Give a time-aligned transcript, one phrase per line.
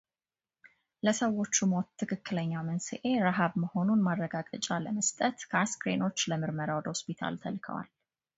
[1.05, 7.89] ለሰዎቹ ሞት ትክክለኛው መንስዔ ረሃብ መሆኑን ማረጋገጫ ለመስጠት ከአስክሬኖች ለምርመራ ወደ ሆስፒታል ተልከዋል